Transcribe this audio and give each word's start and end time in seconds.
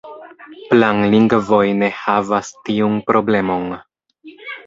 Planlingvoj 0.69 1.67
ne 1.81 1.89
havas 1.99 2.49
tiun 2.69 2.97
problemon. 3.11 3.69